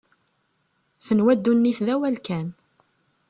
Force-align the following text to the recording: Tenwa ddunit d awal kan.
Tenwa 1.05 1.33
ddunit 1.37 1.79
d 1.85 1.87
awal 1.93 2.17
kan. 2.25 2.47